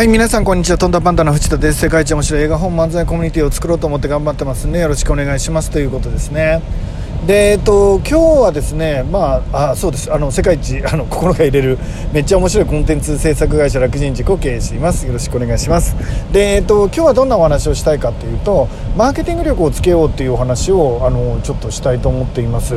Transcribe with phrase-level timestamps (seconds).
[0.00, 0.78] はい、皆さんこんにちは。
[0.78, 1.80] とんだパンダの藤田です。
[1.80, 6.62] 世界一面白い映画本漫才コミュニティを作ろうと思って頑張ってますんで、よろしくお願いしますということですね。
[7.26, 10.10] で、えっと、今日はですね、まあ、あ、そうです。
[10.10, 11.78] あの、世界一、あの、心が入れる、
[12.14, 15.06] めっちゃ面白いコンテンツ制作会社楽人塾を経営しています。
[15.06, 15.94] よろしくお願いします。
[16.32, 22.76] で、えっと、今日はどんなお話をしたいかというと、マーケティング力をつけようっていうお話を、あの、ちょっとしたいと思っています。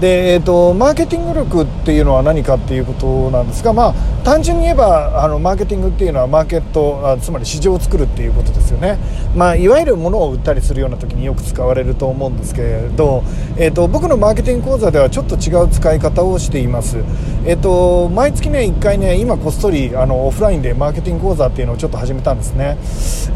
[0.00, 3.94] で、えーと、マーケティング力っていうのは何かっていうことなんですが、まあ、
[4.24, 8.98] 単純に言えばあのマーケティングっていうのはマーケットあつまり市場を作るっていうことですよね、
[9.36, 13.22] まあ、いわゆるものを売ったりするような時によく使われると思うんですけれど、
[13.58, 16.98] えーと、僕のマーケティング講座ではちょっと違う使い方をしています、
[17.44, 22.78] えーと、毎月ね1回ね今こっそりあのオフラインでマーケティング講座っていうのをちょっと始めたんですね。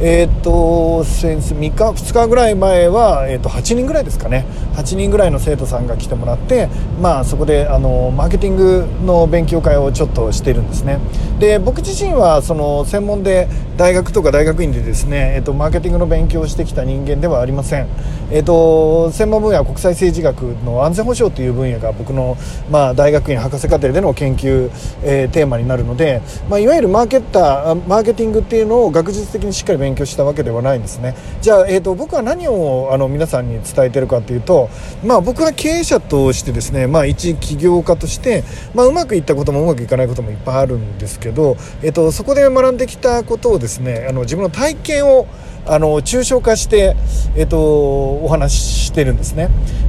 [0.01, 4.47] えっ、ー、と先生3日2日ぐらい前は、えー、と8人ぐらいですかね。
[4.75, 6.54] 8人ぐらいの生徒さんが来てもらって
[7.01, 10.99] まあそこであのマーケティングの勉強会をちょっとしてるんですね。
[11.39, 17.89] で僕自身はその専門で大学とか大学院でですね、えっと、マーケティングの勉強をしてきた人間ではありません、
[18.35, 22.37] えっと、専門分野は国際政治学の安全保障という分野が僕の、
[22.69, 24.73] まあ、大学院博士課程での研究、
[25.05, 31.15] えー、テーマになるので、まあ、いわゆるマーケッターマーケティングっていうのを学術的にしっかり勉強したわけではないんですね。
[31.43, 34.69] じゃあ、えっと、僕は何をあの皆さんに伝えてるかというと、
[35.05, 38.43] まあ、僕は経営者としてですね、まあ、一起業家として、
[38.75, 45.29] まあ、うまくいったこともうまくいかないこともいっぱいあるんですけど、えっと、そこで学んできたことをですねあの自分の体験を
[45.67, 46.97] あの抽象化して、
[47.37, 49.49] えっと、お話ししてるんですね。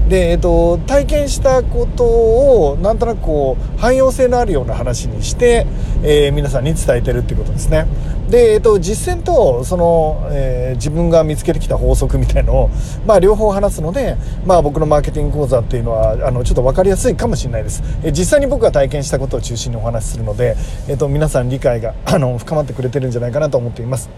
[0.10, 5.66] で、えっと、体験したことをなんとなくこう汎用性のあるような話にして、
[6.04, 7.88] えー、皆さんに伝えてるってことですね。
[8.30, 12.70] で、えっと、実践とその、えー、自分が見つけてきた法則みたいのを、
[13.06, 20.56] まあ、両方話すので、まあ、僕のマーケティング講座っていうのはあのちょっと分かりやすいかもしれないです、えー、実際に僕が体験したことを中心にお話しするので、
[20.88, 24.10] えっと、皆さん理解があの深まってくれてるんじゃないかなと思っています。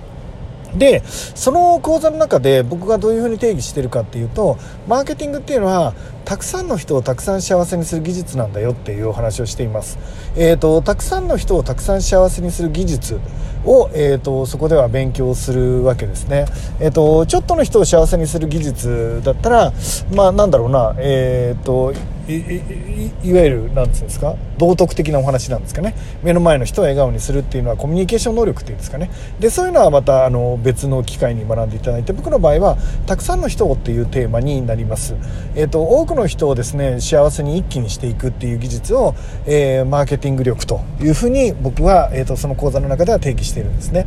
[0.75, 5.93] でその講座の中で僕がどういうふうに定義してるかっていうとマーケティングっていうのは
[6.25, 9.97] たくさんの人をたくさん幸せにする技術なんだよっていうお話をしています、
[10.35, 13.21] えーと、たくさんの人をたくさん幸せにする技術
[13.63, 16.45] を、えーと、そこでは勉強するわけですね、
[16.81, 19.73] えーと、ちょっとの人を幸せにする技術だったら
[20.13, 21.93] まあなんだろうなえっ、ー、と
[22.33, 25.95] いわゆる何て言うんですか道徳的なお話なんですかね。
[26.23, 29.09] 目の前の人を笑顔にするっていうのはコミュニケーション能力っていうんですかね。
[29.39, 35.15] でそういうのはまたあの別の機会に学んでいただいて僕の場合はたくさんの人をっていうテーマになります、
[35.55, 39.15] えーと、多くの人をですね幸せに一気にしていくっていう技術を、
[39.45, 44.05] えー、マーケティング力というふうに僕は、えーと、その講座の中では定義しているんですね。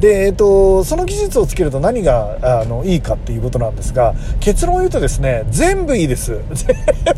[0.00, 6.76] で、えーと、その技術をつけると何があのいいかっていうことなんですが結論を言うとですね全部いいです 全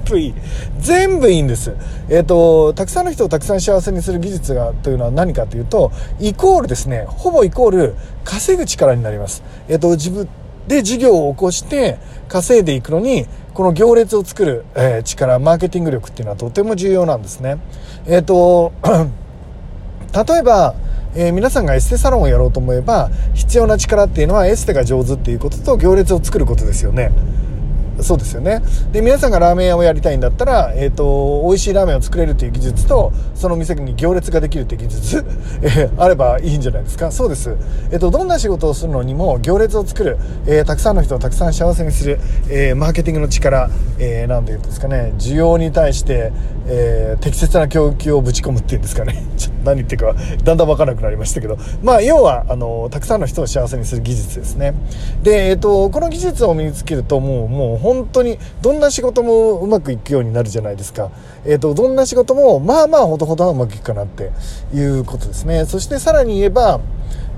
[0.08, 0.34] 部いい
[0.78, 1.74] 全部いいんです。
[2.08, 9.42] えっ、と、たくさんの人をたくさん幸せにする技術が、というのは何かというと、イコールですね、ほぼイコール稼ぐ力になります。
[9.68, 10.28] えっ、と、自分
[10.66, 11.98] で事業を起こして
[12.28, 17.58] 稼いでいくのに、この行列を作る、えー、力、マーケティング力っていうのはとても重要なんですね。
[18.06, 18.72] えっ、と、
[20.12, 20.74] 例えば、
[21.14, 27.10] えー、皆さんがエステサロンをやろうと思えば必要な力っていうのはエステが上手っていうことと行列を作ることですよね。
[28.02, 28.62] そうですよね。
[28.92, 35.24] で皆さんがラーメン屋をやりたいんだったら、えーと、美味しいラーメンを作れるという技術とその店に行列ができるという技術、
[35.62, 37.10] え、あればいいんじゃないですか。
[37.10, 37.54] そうです、
[37.90, 42.18] えーと、どんな仕事をするのにも行列を作る、えー、たくさんの人をたくさん幸せにする、
[42.48, 45.12] えマーケティングの力、えー、なんていうんですかね。
[45.18, 46.32] 需要に対して、
[46.72, 50.14] え適切な供給をぶち込むっていうんですかね ちょっと何言ってるか
[50.44, 54.74] だんだん分からなくなりましたけどまあ要はあのたくさんの人を幸せにする技術ですね
[55.22, 61.10] で、えーと、この技術を身につけるともうもう本当にどんな仕事もうまくいくようになるじゃないですか。
[61.44, 64.30] えっ、ー、と、どんな仕事もまあまあほどほどはうまくいくかなって
[64.74, 65.64] いうことですね。
[65.64, 66.80] そしてさらに言えば、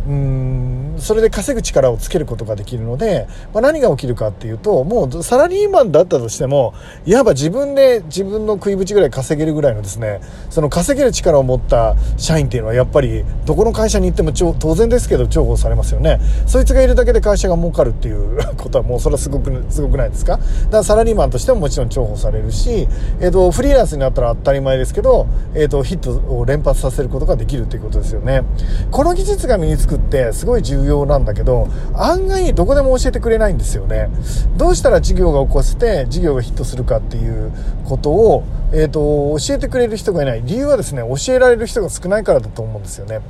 [0.08, 6.74] うんそれで稼ぐ力をつけることができるので、まあ、何が起きるかっていうともうサラリーマンだったとしても
[7.04, 10.20] いわば自分で自分の食いぶちぐらい稼げるぐらいのですね
[10.50, 16.20] その稼げる力を持った社員っていうのはやっぱりどこの会社に行っても当然ですけど重宝されますよね。
[16.46, 20.32] そいつがいるだけで会社が儲かるっていう ことはもうそれはすごくすごくないですか？
[20.36, 20.46] だか
[20.78, 22.88] らサラリーマンとしてももちろん重宝されるし、
[23.20, 28.42] えーと、フリーランスになったら当たり前ですけど、えーとヒットを連発させることができるということですよね。
[28.90, 34.08] この技術が身につくってすごい重要なんだけど案外どこでも教えてくれないんですよね。
[34.56, 37.52] どうしたら事業が起こせて事業がヒットするかっていう
[37.84, 40.42] ことをえーと、教えてくれる人がいない。
[40.44, 43.20] 理由はですね教えられる人が少ないからだと思うんですよね。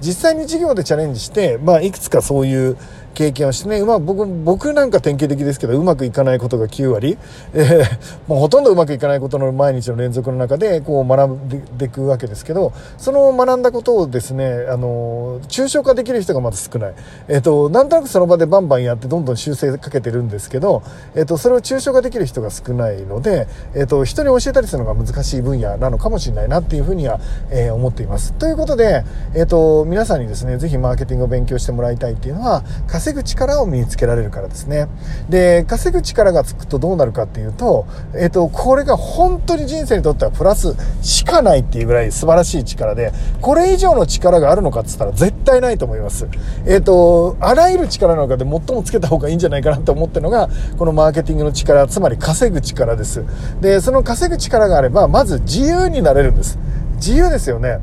[0.00, 2.76] 実際に授業でチャレンジして、まあ、いくつかそういう
[3.14, 7.18] 経験をしてね、まあ、僕僕なんか典型的ですけどうまくいかないことが9割、
[7.52, 7.84] えー、
[8.26, 16.94] もうほとんどうまくいかないことの毎日の連続の中でこう学んでいくわけですけどその学んだことをですねあの抽象化できる人がまず少ない、
[17.28, 20.82] えーと、なんとなくその場でバンバンやってどんどん修正かけてるんですけど、
[21.14, 28.32] えーと、それを抽象化できる人が少ないので、えーと、人に教えたりするのが難しい分野なのかもしれないなっていうふうには、えー、思っています。
[28.34, 29.04] ということで、
[29.34, 34.88] えー、と皆さんにですねぜひマーケティングを勉強してもらいたいっていうのは稼ぐ力を身につけられるからですね。
[35.28, 46.28] で、稼ぐ力がつくとどうなるかっていうと、えっ、と、これが本当に人生にとってはプラスしかないっていうぐらい素晴らしい力で、これ以上の力があるのかって言ったら絶対ないと思います。
[46.66, 53.24] えっ、と、あらゆる力の中で最もつけた方がいいんじゃないかなと思ってるのが、このマーケティングの力、つまり稼ぐ力です。
[53.60, 56.58] で、その稼ぐ力がれば、まず自由になれるんです。
[56.96, 57.78] 自由ですよね。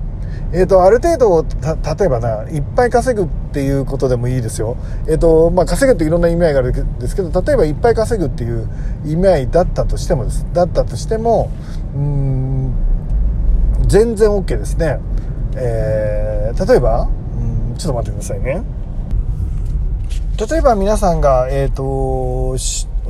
[0.52, 4.78] えっ、ー、と、ある程度、例えばな、いっぱい稼ぐっていうことでもいいですよ。
[5.08, 8.68] えっ、ー、と、まあ、稼ぐっていろんな意味合いがあるんですけど、例えばいっぱい稼ぐっていう
[9.06, 10.46] 意味合いだったとしてもです。
[10.54, 11.52] だったとしても、
[11.96, 12.74] うん、
[13.88, 15.00] 全然 OK ですね。
[15.56, 17.08] えー、例えば、
[17.72, 18.64] うん、ちょっと待ってくださいね。
[20.50, 22.58] 例えば皆さんが、えっ、ー、と、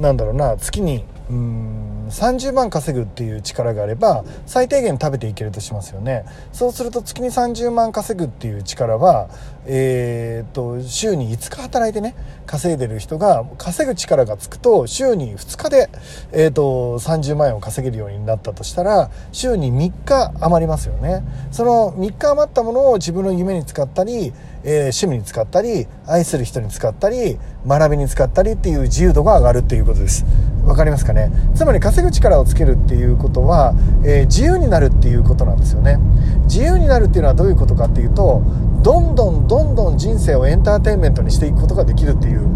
[0.02, 6.26] なんだろうな、月に、うん30万稼ぐっていう力があれば最低限食べていけるとしますよね。
[6.52, 9.30] そうすると月に30万稼ぐっていう力は
[9.66, 12.16] え、っと週に5日働いてね
[12.46, 15.90] 稼いでる人が稼ぐ力がつくと週に2日で、
[16.32, 21.24] え、っと30万円を稼げるようになったとしたら週に3日余りますよね。
[21.52, 24.34] その3日余ったものを自分の夢に使ったり
[24.64, 30.26] えー、趣味に使ったり愛する人に使ったり学びに使ったりっていう自由度が上がるっていうことです。
[30.70, 31.32] 分かりますかね？
[31.56, 33.74] つまり稼ぐ力をつけるっていうことは、
[34.04, 35.98] えー、自由になるっていうことなんですよね。
[36.44, 38.44] 自由になるっていうのはどういうことかっていうと
[38.84, 42.48] どんどんどんどん人生をエンターテインメントにしていくことができるっていう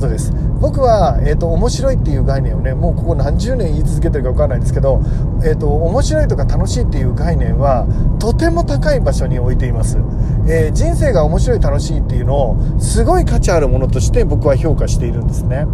[0.00, 0.32] ことです。
[0.60, 5.00] 僕は、えーと、面白いっていう概念をねもうここ何十年言い続けてるか分かんないですけど、
[5.44, 7.86] えーと、面白いとか楽しいっていう概念は
[8.18, 9.98] とても高い場所に置いています、
[10.48, 15.66] えー、人生が面白い楽しいっていうのをすごい価値あるものとして僕は評価しているんですね。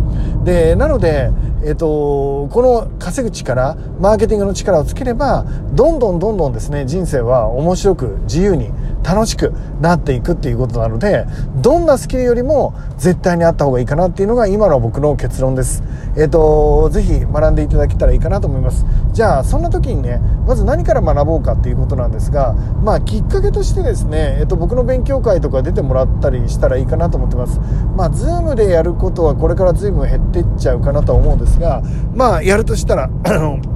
[0.45, 1.31] でなので、
[1.65, 8.71] えーと、この稼ぐ力マーケティングの力をつければどんどんどんどんですね人生は面白く自由に
[9.03, 11.27] 楽しくなっていくっていうことなので
[11.57, 15.83] どんなスキルよりも絶対にあった方がいいかなっていうのが今の僕の結論です。
[16.17, 18.85] えっ、ー、とぜひ学んでいただけたらいいかなと思います。
[19.13, 27.61] じゃあそんな時にねまず何から学ぼうかっていうことなんですがまあきっかけとしてですね、えっ、ー、と、僕の勉強会とか出てもらったりしたらいいかなと思ってます。
[27.97, 31.83] まあ Zoom でやることはこれから随分減ってっちゃうかなとは思うんですが
[32.15, 33.76] まあやるとしたらあの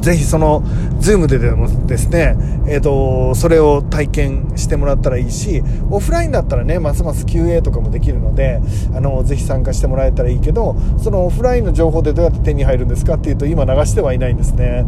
[0.00, 0.62] ぜひその、
[0.98, 2.36] ズームででもですね、
[2.66, 8.60] えっ、ー、と、それを体験してもらったらいいし、オフラインだったらね、ますます QA とかもできるので、
[8.94, 14.86] あの、ぜひ参加してもらえたらいいけど、そのオフラインの情報でどうやって手に入るんですかっていうと、今流してはいないんですね。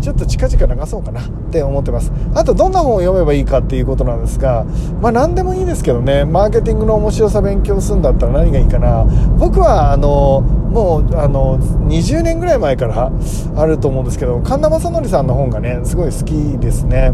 [0.00, 2.12] ちょっと近々流そうかなって思ってます。
[2.34, 4.64] あと、どんな本を読めばいいかっていうことなんですが、
[5.00, 9.04] まあ、何でもいいですけどね、マーケティングの面白さ勉強するんだったら何がいいかな。
[9.38, 13.12] 僕は、あの、もうあの20年ぐらい前から
[13.56, 17.12] あると思うんですけど神田正則さんの本がねすごい好きですね。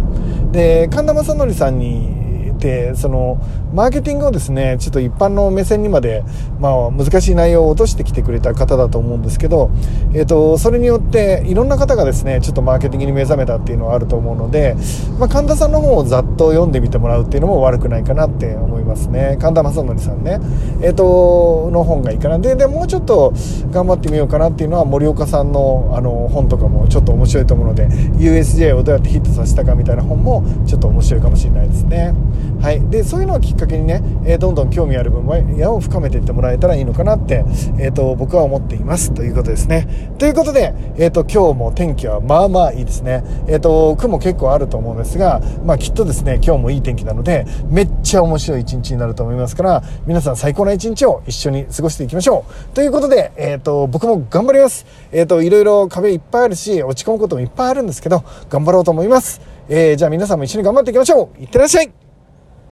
[0.52, 2.17] で神田正則さんに
[2.58, 3.40] てその
[3.72, 6.24] マーケティングをですねちょっと一般の目線にまで、
[6.60, 9.70] まあ、難しい内容を落としてきてくれた方だと思うんですけど、
[10.14, 14.76] えーと、それによっていろんな方がですねちょっとマーケティングに目覚めたっていうのはあると思うので、
[15.18, 20.40] まあ、神田さんの本をざっと読んでみてもらうっていうのも悪くないかなって思いますね神田正則さんね、
[20.82, 23.32] えーと、の本がいいかなででもうちょっと
[23.70, 27.88] 頑張ってみようかなっていうのは森岡さんのあの本とかもちょっと面白いと思うので
[28.18, 32.14] USJ をどうやってヒットさせたかみたいな本もちょっと面白いかもしれないですね。
[32.60, 35.24] はい、でそういうのをきっかけにね、えー、どんどん興味ある分
[35.56, 37.44] 野を深めていってもらえたらいいのかなって、
[37.78, 39.14] えーと、僕は思っています。
[39.14, 40.14] ということですね。
[40.18, 52.74] ということで、えーと、今日も天気はまあまあいいですね、えーと、雲結構あると思うんですが、まあ、きっとですね今日もいい天気なのでめっちゃ面白い一日になると思いますから皆さん最高な一日を一緒に過ごしていきましょう。
[52.74, 61.42] ということで、えー、と僕も頑張ります、えー、といろいろ壁いっぱいあるし落ち込むこともいっぱいあるんですけど頑張ろうと思います、えー、じゃあ皆さんも一緒に頑張っていきましょう。
[61.42, 62.07] いってらっしゃい。